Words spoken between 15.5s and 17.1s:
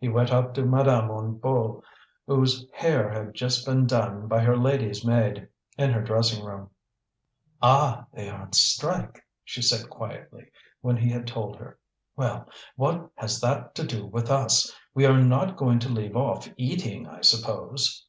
going to leave off eating,